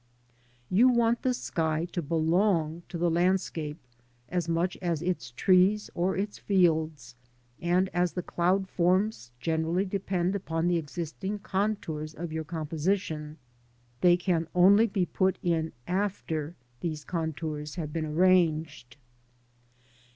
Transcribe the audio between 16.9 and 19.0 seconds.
contours have been arranged.